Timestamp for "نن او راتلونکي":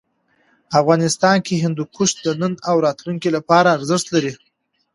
2.41-3.29